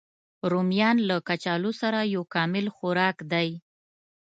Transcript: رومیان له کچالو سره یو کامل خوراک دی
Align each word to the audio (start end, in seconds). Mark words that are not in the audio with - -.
رومیان 0.51 0.97
له 1.07 1.15
کچالو 1.27 1.71
سره 1.81 1.99
یو 2.13 2.23
کامل 2.33 2.65
خوراک 2.75 3.17
دی 3.31 3.49